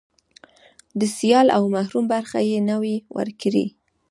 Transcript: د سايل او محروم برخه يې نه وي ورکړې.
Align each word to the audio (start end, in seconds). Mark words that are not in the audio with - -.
د 0.99 1.01
سايل 1.15 1.47
او 1.57 1.63
محروم 1.75 2.05
برخه 2.13 2.39
يې 2.49 2.59
نه 2.69 2.75
وي 2.81 2.95
ورکړې. 3.17 3.65